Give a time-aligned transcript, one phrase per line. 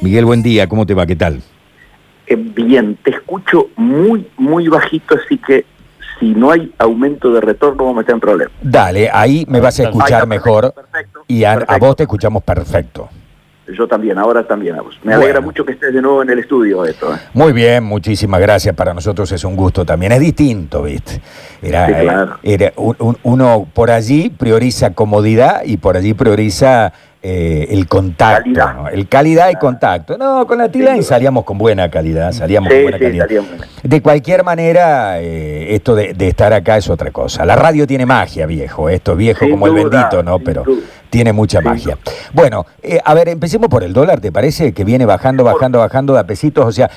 [0.00, 1.06] Miguel, buen día, ¿cómo te va?
[1.06, 1.42] ¿Qué tal?
[2.26, 5.64] Eh, bien, te escucho muy, muy bajito, así que
[6.20, 8.52] si no hay aumento de retorno vamos a meter en problemas.
[8.62, 13.08] Dale, ahí me vas a escuchar mejor perfecto, y a, vos te escuchamos perfecto.
[13.76, 14.94] Yo también, ahora también a vos.
[15.02, 15.20] Me Bueno.
[15.24, 17.14] alegra mucho que estés de nuevo en el estudio esto.
[17.14, 17.18] ¿eh?
[17.34, 18.74] Muy bien, muchísimas gracias.
[18.74, 20.12] Para nosotros es un gusto también.
[20.12, 21.20] Es distinto, ¿viste?
[21.60, 22.38] Era, Sí, claro.
[22.42, 27.86] eh, era un- un- uno por allí prioriza comodidad y por allí prioriza eh, el
[27.88, 28.42] contacto.
[28.44, 28.74] Calidad.
[28.74, 28.88] ¿no?
[28.88, 30.16] El calidad y contacto.
[30.16, 31.02] No, con la duda.
[31.02, 32.32] salíamos con buena calidad.
[32.32, 33.28] Salíamos Sí, con buena sí, calidad.
[33.28, 33.44] bien.
[33.82, 37.44] De cualquier manera, eh, esto de, de estar acá es otra cosa.
[37.44, 38.88] La radio tiene magia, viejo.
[38.88, 40.38] Esto es viejo Sin como el bendito, ¿no?
[40.38, 40.82] Pero duda.
[41.10, 41.98] Tiene mucha magia.
[42.32, 44.72] Bueno, eh, a ver, empecemos por el dólar, ¿te parece?
[44.72, 46.66] Que viene bajando, bajando, bajando de a pesitos.
[46.66, 46.90] O sea,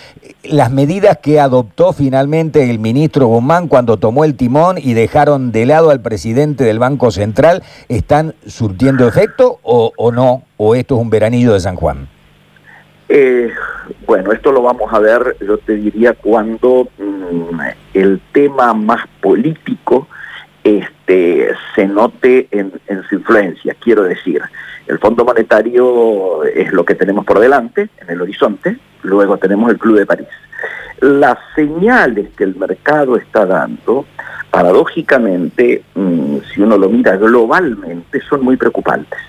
[0.43, 5.65] las medidas que adoptó finalmente el ministro Guzmán cuando tomó el timón y dejaron de
[5.65, 10.43] lado al presidente del Banco Central, ¿están surtiendo efecto o, o no?
[10.57, 12.07] ¿O esto es un veranillo de San Juan?
[13.13, 13.51] Eh,
[14.07, 17.59] bueno, esto lo vamos a ver, yo te diría, cuando mm,
[17.93, 20.07] el tema más político
[20.63, 22.71] este, se note en,
[23.09, 23.75] su influencia.
[23.79, 24.41] Quiero decir,
[24.87, 29.77] el Fondo Monetario es lo que tenemos por delante, en el horizonte, luego tenemos el
[29.79, 30.27] Club de París.
[30.99, 34.05] Las señales que el mercado está dando,
[34.51, 39.19] paradójicamente, mm, si uno lo mira globalmente, son muy preocupantes.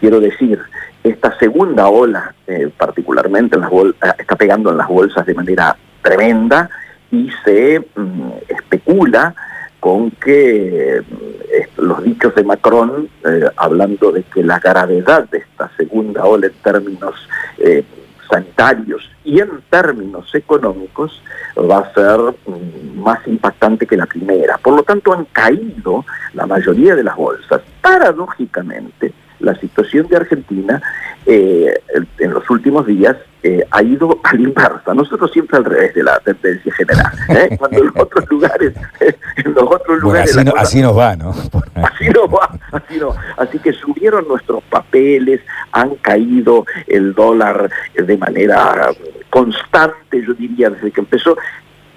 [0.00, 0.58] Quiero decir,
[1.04, 5.34] esta segunda ola, eh, particularmente en las bol- eh, está pegando en las bolsas de
[5.34, 6.68] manera tremenda
[7.10, 9.34] y se mm, especula
[9.82, 15.68] con que est- los dichos de Macron, eh, hablando de que la gravedad de esta
[15.76, 17.14] segunda ola en términos
[17.58, 17.82] eh,
[18.30, 21.20] sanitarios y en términos económicos
[21.58, 24.56] va a ser mm, más impactante que la primera.
[24.58, 27.60] Por lo tanto, han caído la mayoría de las bolsas.
[27.80, 30.80] Paradójicamente, la situación de Argentina
[31.26, 31.74] eh,
[32.18, 34.94] en los últimos días eh, ha ido a la inversa.
[34.94, 37.12] Nosotros siempre al revés de la tendencia general.
[37.28, 37.56] ¿eh?
[37.58, 41.16] Cuando en otros lugares, en los otros Bueno, lugares así, no- cosa- así nos va,
[41.16, 41.30] ¿no?
[41.74, 43.14] Así no va, así no.
[43.36, 45.40] Así que subieron nuestros papeles,
[45.72, 48.88] han caído el dólar de manera
[49.30, 51.36] constante, yo diría, desde que empezó.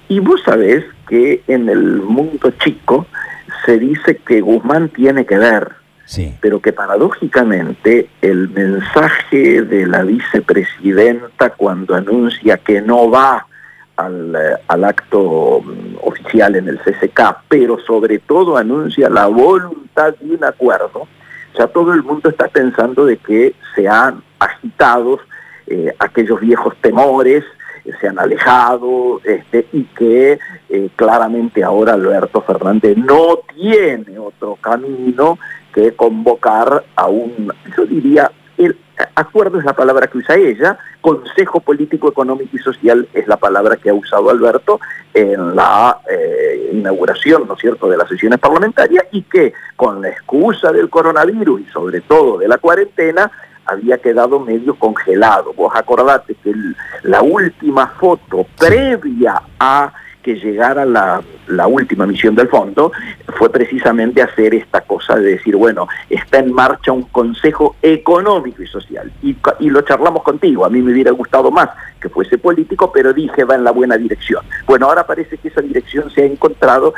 [0.08, 3.06] Y vos sabés que en el mundo chico
[3.66, 5.72] se dice que Guzmán tiene que ver,
[6.06, 6.36] Sí.
[6.40, 13.48] pero que paradójicamente el mensaje de la vicepresidenta cuando anuncia que no va
[13.98, 20.14] al, eh, al acto mm, oficial en el CCK, pero sobre todo anuncia la voluntad
[20.20, 21.08] de un acuerdo,
[21.58, 25.20] ya todo el mundo está pensando de que se han agitado
[25.68, 27.44] eh, aquellos viejos temores,
[27.86, 30.40] eh, se han alejado este, y que
[30.98, 35.38] claramente ahora Alberto Fernández no tiene otro camino
[35.76, 38.78] que convocar a un, yo diría, el
[39.16, 43.76] acuerdo es la palabra que usa ella, Consejo Político, Económico y Social es la palabra
[43.76, 44.80] que ha usado Alberto
[45.14, 50.08] en la eh, inauguración, ¿no es cierto?, de las sesiones parlamentarias y que con la
[50.10, 53.30] excusa del coronavirus y sobre todo de la cuarentena
[53.66, 55.52] había quedado medio congelado.
[55.54, 59.92] Vos acordate que el- la última foto previa a
[60.24, 62.92] que llegara la, la última misión del fondo
[63.38, 68.68] fue precisamente hacer esta cosa de decir, bueno, está en marcha un consejo económico y
[68.68, 69.12] social.
[69.22, 69.36] Y,
[69.70, 71.70] lo charlamos contigo, a mí me hubiera gustado más
[72.00, 74.44] que fuese político, pero dije va en la buena dirección.
[74.66, 76.94] Bueno, ahora parece que esa dirección se ha encontrado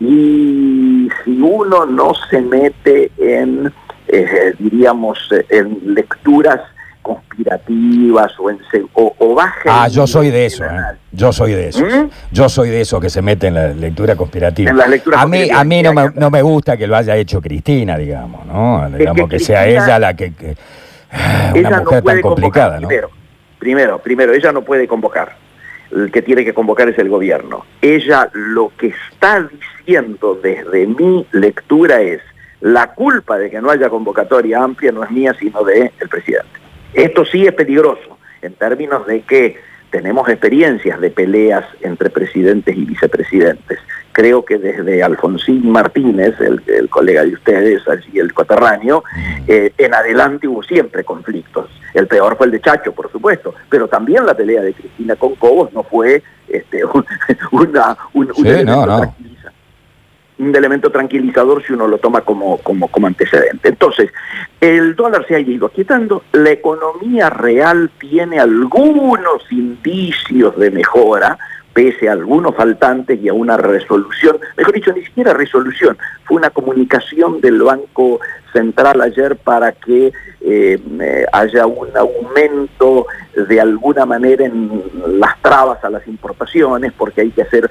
[0.00, 3.72] y si uno no se mete en,
[4.08, 5.18] eh, diríamos,
[5.48, 6.60] en lecturas
[7.04, 10.68] conspirativas o en se- o, o baja Ah, yo soy de eso, ¿eh?
[11.12, 11.84] Yo soy de eso.
[11.84, 12.10] ¿Mm?
[12.32, 14.70] Yo soy de eso que se mete en la lectura conspirativa.
[14.70, 17.14] En las lecturas a mí, a mí no, me, no me gusta que lo haya
[17.16, 18.88] hecho Cristina, digamos, ¿no?
[18.90, 20.32] Digamos que, sea Cristina- ella la que...
[20.34, 20.56] que-
[21.12, 22.88] ah, una ella no mujer puede tan complicada, convocar, ¿no?
[22.88, 23.10] primero,
[23.58, 25.36] primero, primero, ella no puede convocar.
[25.92, 27.64] El que tiene que convocar es el gobierno.
[27.80, 29.46] Ella lo que está
[29.86, 32.20] diciendo desde mi lectura es
[32.60, 36.48] la culpa de que no haya convocatoria amplia no es mía, sino de el presidente.
[36.94, 39.56] Esto sí es peligroso en términos de que
[39.90, 43.78] tenemos experiencias de peleas entre presidentes y vicepresidentes.
[44.12, 47.82] Creo que desde Alfonsín Martínez, el, el colega de ustedes,
[48.12, 49.04] el coterráneo,
[49.46, 51.70] eh, en adelante hubo siempre conflictos.
[51.94, 55.36] El peor fue el de Chacho, por supuesto, pero también la pelea de Cristina con
[55.36, 57.04] Cobos no fue este, un,
[57.52, 59.14] una, un, un Sí, no, no.
[60.38, 63.68] Un elemento tranquilizador si uno lo toma como, como, como antecedente.
[63.68, 64.10] Entonces,
[64.60, 71.38] el dólar se ha ido quietando, la economía real tiene algunos indicios de mejora,
[71.72, 76.50] pese a algunos faltantes y a una resolución, mejor dicho, ni siquiera resolución, fue una
[76.50, 78.20] comunicación del Banco
[78.54, 84.82] central ayer para que eh, haya un aumento de alguna manera en
[85.18, 87.68] las trabas a las importaciones, porque hay que hacer...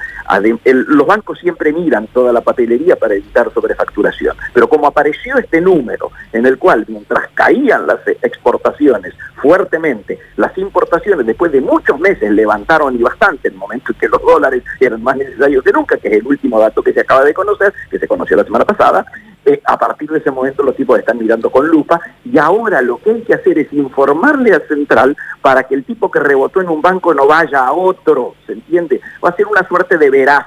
[0.65, 6.11] los bancos siempre miran toda la papelería para evitar sobrefacturación, pero como apareció este número
[6.33, 12.95] en el cual mientras caían las exportaciones fuertemente, las importaciones después de muchos meses levantaron
[12.95, 16.13] y bastante en momentos en que los dólares eran más necesarios que nunca, que es
[16.15, 19.05] el último dato que se acaba de conocer, que se conoció la semana pasada,
[19.45, 22.97] eh, a partir de ese momento los tipos están mirando con lupa y ahora lo
[22.97, 26.69] que hay que hacer es informarle al central para que el tipo que rebotó en
[26.69, 29.01] un banco no vaya a otro, ¿se entiende?
[29.23, 30.45] Va a ser una suerte de veraz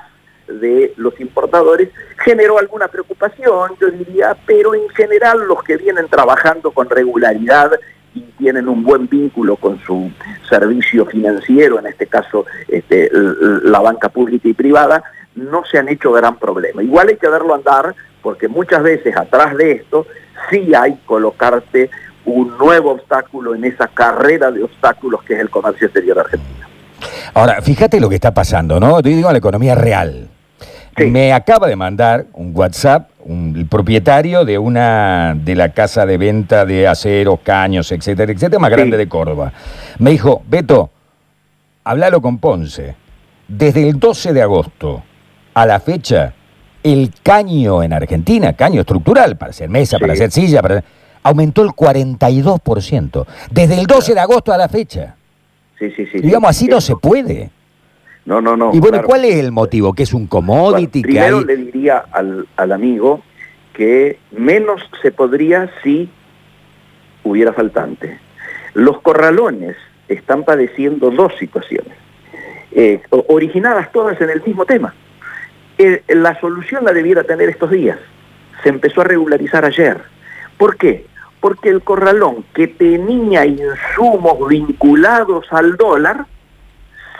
[0.48, 1.90] de los importadores,
[2.24, 7.72] generó alguna preocupación, yo diría, pero en general los que vienen trabajando con regularidad
[8.14, 10.10] y tienen un buen vínculo con su
[10.48, 15.02] servicio financiero, en este caso este, la banca pública y privada,
[15.34, 16.82] no se han hecho gran problema.
[16.82, 17.94] Igual hay que verlo andar
[18.26, 20.04] porque muchas veces atrás de esto
[20.50, 21.90] sí hay colocarte
[22.24, 26.66] un nuevo obstáculo en esa carrera de obstáculos que es el comercio exterior argentino.
[27.34, 29.00] Ahora, fíjate lo que está pasando, ¿no?
[29.00, 30.28] Yo digo la economía real.
[30.96, 36.18] Me acaba de mandar un WhatsApp un, el propietario de una de la casa de
[36.18, 39.52] venta de aceros, caños, etcétera, etcétera, más grande de Córdoba.
[40.00, 40.90] Me dijo, Beto,
[41.84, 42.96] háblalo con Ponce.
[43.46, 45.04] Desde el 12 de agosto
[45.54, 46.34] a la fecha
[46.92, 50.84] el caño en Argentina, caño estructural, para hacer mesa, para hacer silla, para...
[51.22, 55.16] aumentó el 42%, desde el 12 de agosto a la fecha.
[55.78, 56.18] Sí, sí, sí.
[56.20, 57.50] Digamos, así no se puede.
[58.24, 58.70] No, no, no.
[58.72, 59.92] Y bueno, ¿cuál es el motivo?
[59.92, 61.02] ¿Que es un commodity?
[61.02, 63.20] primero le diría al, al amigo
[63.72, 66.08] que menos se podría si
[67.24, 68.18] hubiera faltante.
[68.74, 69.76] Los corralones
[70.08, 71.92] están padeciendo dos situaciones,
[72.70, 74.94] eh, originadas todas en el mismo tema
[76.08, 77.98] la solución la debiera tener estos días.
[78.62, 80.00] Se empezó a regularizar ayer.
[80.56, 81.06] ¿Por qué?
[81.40, 86.26] Porque el corralón que tenía insumos vinculados al dólar,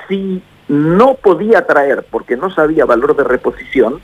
[0.08, 4.00] si no podía traer porque no sabía valor de reposición,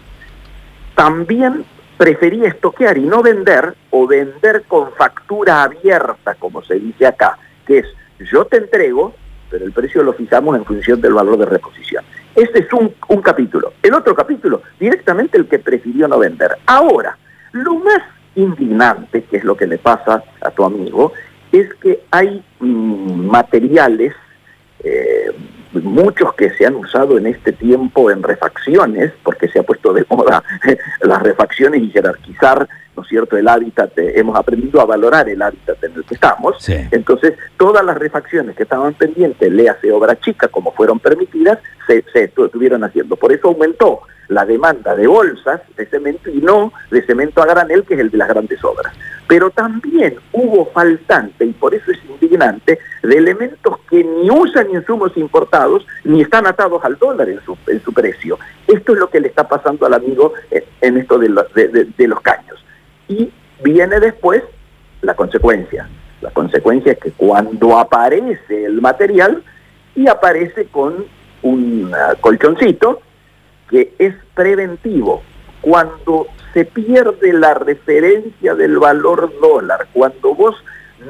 [0.94, 1.64] también
[1.96, 7.78] prefería estoquear y no vender o vender con factura abierta, como se dice acá, que
[7.78, 7.87] es
[8.31, 9.14] yo te entrego,
[9.50, 12.05] pero el precio lo fijamos en función del valor de reposición.
[12.34, 13.75] Ese es un, capítulo.
[13.82, 16.56] El otro capítulo, directamente el que prefirió no vender.
[16.67, 17.17] Ahora,
[17.52, 18.02] lo más
[18.34, 21.12] indignante, que es lo que le pasa a tu amigo,
[21.52, 24.14] es que hay mm, materiales,
[24.82, 25.31] eh,
[25.73, 30.06] muchos que se han usado en este tiempo en refacciones, porque se ha puesto de
[30.08, 30.43] moda
[31.02, 32.69] las refacciones y jerarquizar
[33.02, 36.69] ¿no es cierto?, el hábitat, hemos aprendido a valorar el hábitat en el que estamos.
[36.69, 42.04] Entonces, todas las refacciones que estaban pendientes, le hace obra chica, como fueron permitidas, se,
[42.12, 43.16] se estuvieron haciendo.
[43.16, 47.84] Por eso aumentó la demanda de bolsas de cemento y no de cemento a granel,
[47.84, 48.94] que es el de las grandes obras.
[49.26, 55.16] Pero también hubo faltante, y por eso es indignante, de elementos que ni usan insumos
[55.16, 58.38] importados ni están atados al dólar en su, en su precio.
[58.69, 60.34] Esto es lo que le está pasando al amigo
[60.81, 61.28] en, esto de,
[61.96, 62.61] de los caños.
[63.12, 63.30] Y
[63.62, 64.42] viene después
[65.02, 65.86] la consecuencia.
[66.22, 69.42] La consecuencia es que cuando aparece el material
[69.94, 71.04] y aparece con
[71.42, 73.02] un colchoncito
[73.68, 75.22] que es preventivo,
[75.60, 80.56] cuando se pierde la referencia del valor dólar, cuando vos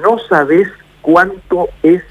[0.03, 0.69] no sabés
[1.03, 2.03] cuánto es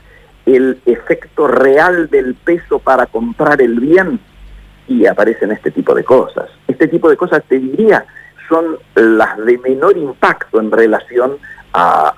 [0.46, 4.20] el efecto real del peso para comprar el bien,
[4.88, 6.50] y aparecen este tipo de cosas.
[6.68, 8.06] Este tipo de cosas te diría
[8.52, 11.38] son las de menor impacto en relación
[11.74, 12.14] a,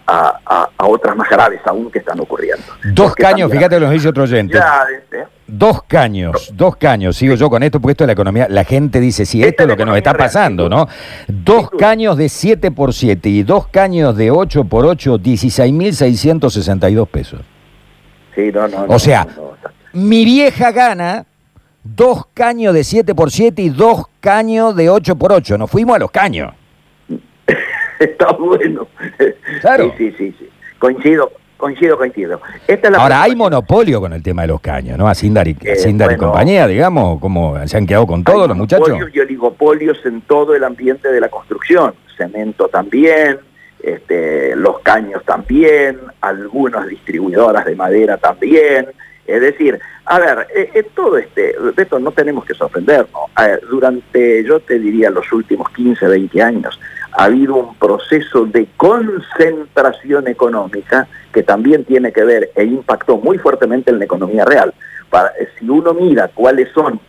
[0.79, 2.63] otras más graves aún que están ocurriendo.
[2.93, 4.57] Dos caños, fíjate lo que dice otro oyente.
[4.57, 8.63] Este, dos caños, dos caños, sigo yo con esto, porque esto de la economía, la
[8.63, 10.87] gente dice, sí, esto es lo que nos está pasando, ¿no?
[11.27, 17.41] Dos caños de 7 por 7 y dos caños de 8 por 8, 16.662 pesos.
[18.35, 18.85] Sí, no, no.
[18.87, 19.27] O sea,
[19.93, 21.25] mi vieja gana
[21.83, 25.95] dos caños de 7 por 7 y dos caños de 8 por 8 Nos fuimos
[25.95, 26.53] a los caños.
[27.99, 28.87] Está bueno.
[29.61, 29.93] Claro.
[29.97, 30.49] Sí, sí, sí.
[30.79, 32.41] Coincido, coincido, coincido.
[32.97, 35.07] Ahora, hay monopolio con el tema de los caños, ¿no?
[35.07, 38.89] A Sindar y, eh, compañía, digamos, como se han quedado con todos los muchachos.
[39.13, 41.93] y oligopolios en todo el ambiente de la construcción.
[42.17, 43.39] Cemento también,
[43.81, 48.87] este, los caños también, algunas distribuidoras de madera también.
[49.25, 53.29] Es decir, a ver, eh, eh, todo este, esto no tenemos que sorprendernos.
[53.69, 56.79] durante, yo te diría, los últimos 15, 20 años,
[57.13, 63.37] ha habido un proceso de concentración económica que también tiene que ver e impactó muy
[63.37, 64.73] fuertemente en la economía real.
[65.39, 66.99] Eh, si uno mira cuáles son,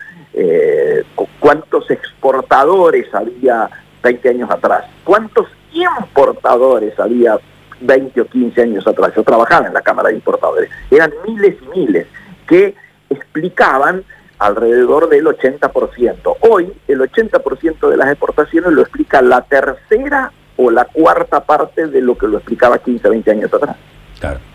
[1.39, 3.71] cuántos exportadores había
[4.03, 7.39] 20 años atrás, cuántos importadores había
[7.81, 9.13] 20 o 15 años atrás.
[9.17, 10.71] Yo trabajaba en la Cámara de Importadores.
[10.91, 12.07] Eran miles y miles
[12.47, 12.75] que
[13.11, 14.05] explicaban
[14.39, 16.37] alrededor del 80%.
[16.41, 22.01] Hoy el 80% de las exportaciones lo explica la tercera o la cuarta parte de
[22.01, 23.77] lo que lo explicaba 15, 20 años atrás.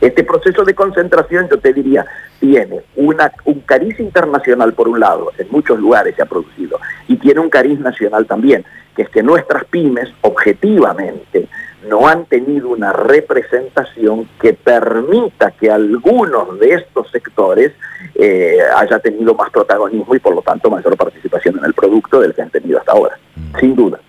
[0.01, 2.05] Este proceso de concentración, yo te diría,
[2.39, 7.17] tiene una, un cariz internacional por un lado, en muchos lugares se ha producido, y
[7.17, 11.47] tiene un cariz nacional también, que es que nuestras pymes, objetivamente,
[11.89, 17.71] no han tenido una representación que permita que algunos de estos sectores
[18.15, 22.33] eh, haya tenido más protagonismo y por lo tanto mayor participación en el producto del
[22.33, 23.59] que han tenido hasta ahora, mm.
[23.59, 23.99] sin duda.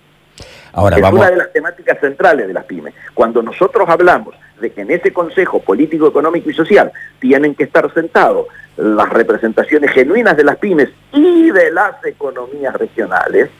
[0.72, 2.94] Ahora, es una de las temáticas centrales de las pymes.
[3.14, 7.92] Cuando nosotros hablamos de que en ese Consejo Político, Económico y Social tienen que estar
[7.92, 8.46] sentados
[8.76, 13.50] las representaciones genuinas de las pymes y de las economías regionales,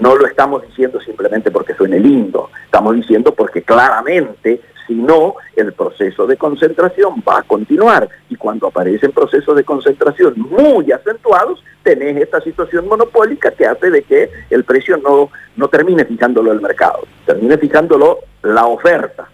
[0.00, 5.74] no lo estamos diciendo simplemente porque suene lindo, estamos diciendo porque claramente, si no, el
[5.74, 8.08] proceso de concentración va a continuar.
[8.30, 14.02] Y cuando aparecen procesos de concentración muy acentuados, tenés esta situación monopólica que hace de
[14.02, 19.28] que el precio no, no termine fijándolo el mercado, termine fijándolo la oferta.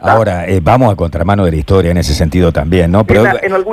[0.00, 3.04] Ahora, eh, vamos a contramano de la historia en ese sentido también, ¿no?
[3.04, 3.24] Pero,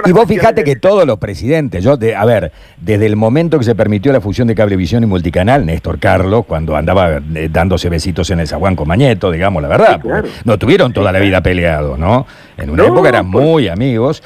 [0.06, 3.66] y vos fijate que todos los presidentes, yo, de, a ver, desde el momento que
[3.66, 8.30] se permitió la fusión de Cablevisión y Multicanal, Néstor Carlos, cuando andaba eh, dándose besitos
[8.30, 10.01] en el zaguán con Mañeto, digamos la verdad,
[10.44, 12.25] no tuvieron toda la vida peleados, ¿no?
[12.58, 13.46] En una época eran pues.
[13.46, 14.24] muy amigos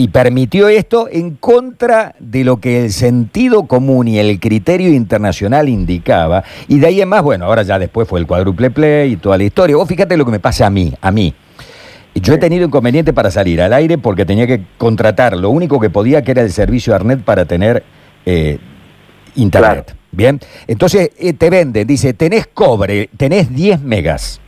[0.00, 5.68] y permitió esto en contra de lo que el sentido común y el criterio internacional
[5.68, 6.44] indicaba.
[6.68, 9.36] Y de ahí en más, bueno, ahora ya después fue el cuádruple play y toda
[9.36, 9.74] la historia.
[9.74, 11.34] Vos fíjate lo que me pasa a mí, a mí.
[12.14, 15.90] Yo he tenido inconveniente para salir al aire porque tenía que contratar lo único que
[15.90, 17.82] podía, que era el servicio Arnet para tener
[18.24, 18.58] eh,
[19.34, 19.96] internet.
[20.12, 20.38] Bien,
[20.68, 24.40] entonces eh, te venden, dice, tenés cobre, tenés 10 megas.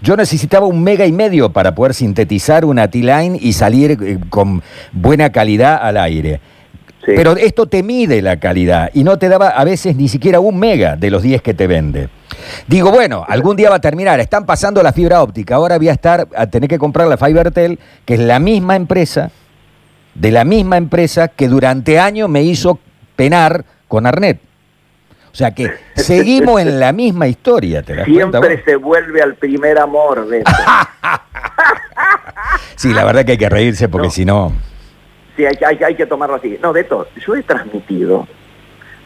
[0.00, 4.62] Yo necesitaba un mega y medio para poder sintetizar una T-Line y salir eh, con
[4.92, 6.40] buena calidad al aire.
[7.06, 10.58] Pero esto te mide la calidad y no te daba a veces ni siquiera un
[10.58, 12.08] mega de los 10 que te vende.
[12.66, 14.20] Digo, bueno, algún día va a terminar.
[14.20, 15.56] Están pasando la fibra óptica.
[15.56, 19.30] Ahora voy a estar a tener que comprar la Fibertel, que es la misma empresa,
[20.14, 22.78] de la misma empresa que durante años me hizo
[23.16, 24.40] penar con Arnet.
[25.34, 30.28] O sea que seguimos en la misma historia, ¿te Siempre se vuelve al primer amor.
[30.28, 30.44] De
[32.76, 34.52] sí, la verdad que hay que reírse porque si no...
[35.36, 36.56] Sí, hay, hay, hay que tomarlo así.
[36.62, 38.28] No, de esto, yo he transmitido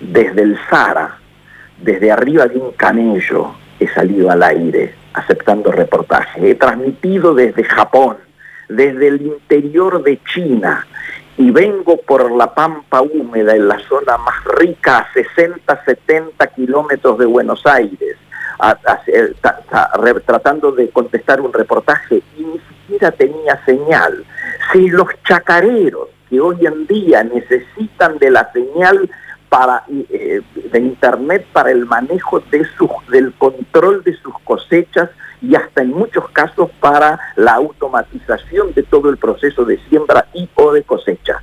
[0.00, 1.16] desde el Sara
[1.78, 6.42] desde arriba de un canello he salido al aire aceptando reportajes.
[6.42, 8.18] He transmitido desde Japón,
[8.68, 10.87] desde el interior de China
[11.38, 17.16] y vengo por la pampa húmeda en la zona más rica a 60, 70 kilómetros
[17.16, 18.16] de Buenos Aires,
[20.26, 24.25] tratando de contestar un reportaje y ni siquiera tenía señal.
[24.73, 29.09] Si los chacareros que hoy en día necesitan de la señal
[29.49, 30.40] para eh,
[30.73, 35.90] de internet para el manejo de sus del control de sus cosechas y hasta en
[35.90, 41.40] muchos casos para la automatización de todo el proceso de siembra y o de cosecha.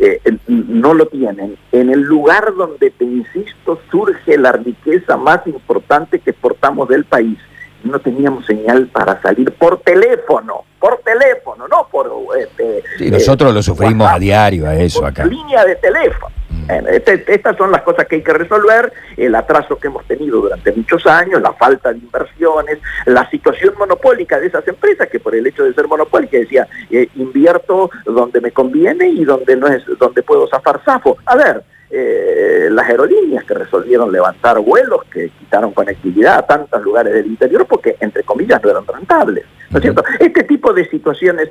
[0.00, 1.56] Eh, no lo tienen.
[1.72, 7.38] En el lugar donde, te insisto, surge la riqueza más importante que exportamos del país.
[7.82, 12.12] No teníamos señal para salir por teléfono, por teléfono, no por...
[12.38, 15.24] Este, sí, nosotros lo sufrimos a diario a eso acá.
[15.24, 16.37] Línea de teléfono.
[16.68, 20.72] Este, estas son las cosas que hay que resolver, el atraso que hemos tenido durante
[20.72, 25.46] muchos años, la falta de inversiones, la situación monopólica de esas empresas que por el
[25.46, 30.22] hecho de ser monopólica decía eh, invierto donde me conviene y donde no es donde
[30.22, 31.16] puedo zafar zafo.
[31.24, 37.14] A ver, eh, las aerolíneas que resolvieron levantar vuelos, que quitaron conectividad a tantos lugares
[37.14, 39.46] del interior porque, entre comillas, no eran rentables.
[39.70, 40.04] ¿No es cierto?
[40.18, 41.50] Este tipo de situaciones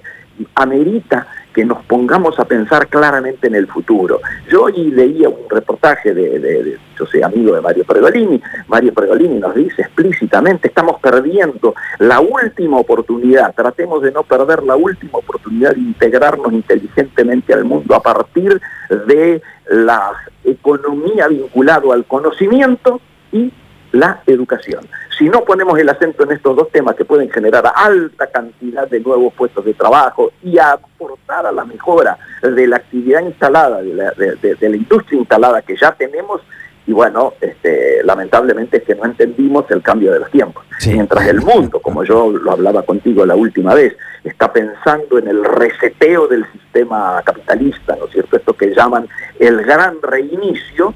[0.56, 4.22] amerita que nos pongamos a pensar claramente en el futuro.
[4.48, 9.56] Yo hoy leía un reportaje de, yo soy amigo de Mario Pregolini, Mario Pregolini nos
[9.56, 15.80] dice explícitamente, estamos perdiendo la última oportunidad, tratemos de no perder la última oportunidad de
[15.80, 18.62] integrarnos inteligentemente al mundo a partir
[19.08, 20.12] de la
[20.44, 23.52] economía vinculada al conocimiento y
[23.92, 24.88] la educación.
[25.18, 29.00] Si no ponemos el acento en estos dos temas que pueden generar alta cantidad de
[29.00, 34.76] nuevos puestos de trabajo y aportar a la mejora de la actividad instalada, de la,
[34.76, 36.42] industria instalada que ya tenemos,
[36.86, 40.64] y bueno, este, lamentablemente es que no entendimos el cambio de los tiempos.
[40.86, 45.44] Mientras el mundo, como yo lo hablaba contigo la última vez, está pensando en el
[45.44, 48.38] reseteo del sistema capitalista, ¿no es cierto?
[48.38, 49.08] Esto que llaman
[49.40, 50.94] el gran reinicio,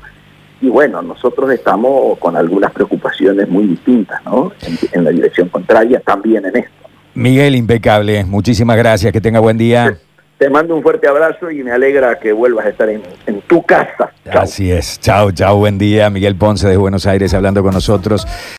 [0.61, 4.51] y bueno, nosotros estamos con algunas preocupaciones muy distintas, ¿no?
[4.91, 6.71] En, la dirección contraria también en esto.
[7.15, 8.23] Miguel, impecable.
[8.23, 9.11] Muchísimas gracias.
[9.11, 9.97] Que tenga buen día.
[10.37, 13.01] Te mando un fuerte abrazo y me alegra que vuelvas a estar en,
[13.47, 14.11] tu casa.
[14.31, 14.99] Así es.
[14.99, 16.09] Chao, chao, buen día.
[16.09, 18.25] Miguel Ponce de Buenos Aires hablando con nosotros.